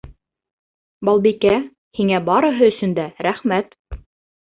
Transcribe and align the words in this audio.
Балбикә, 1.09 1.53
һиңә 2.01 2.25
барыһы 2.33 2.73
өсөн 2.73 2.99
дә 3.01 3.09
рәхмәт. 3.29 3.83